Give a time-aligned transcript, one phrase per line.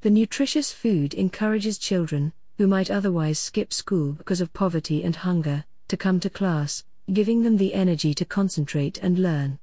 [0.00, 5.66] The nutritious food encourages children, who might otherwise skip school because of poverty and hunger,
[5.88, 9.58] to come to class, giving them the energy to concentrate and learn.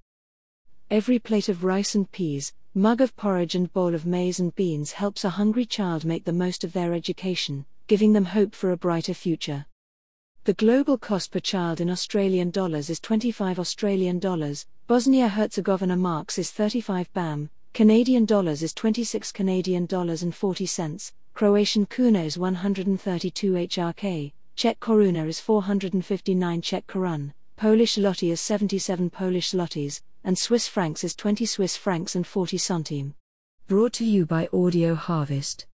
[0.93, 4.91] Every plate of rice and peas, mug of porridge, and bowl of maize and beans
[4.91, 8.77] helps a hungry child make the most of their education, giving them hope for a
[8.77, 9.65] brighter future.
[10.43, 16.37] The global cost per child in Australian dollars is 25 Australian dollars, Bosnia Herzegovina marks
[16.37, 22.37] is 35 BAM, Canadian dollars is 26 Canadian dollars and 40 cents, Croatian kuna is
[22.37, 30.37] 132 HRK, Czech koruna is 459 Czech korun, Polish zloty is 77 Polish zlotys, and
[30.37, 33.13] Swiss francs is 20 Swiss francs and 40 centime.
[33.67, 35.61] Brought to you by Audio Harvest.